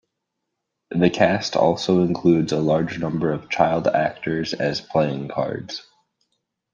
The 0.89 1.11
cast 1.11 1.55
also 1.55 2.01
includes 2.01 2.51
a 2.53 2.59
large 2.59 2.97
number 2.97 3.31
of 3.31 3.51
child 3.51 3.85
actors 3.85 4.55
as 4.55 4.81
playing 4.81 5.27
cards. 5.27 5.83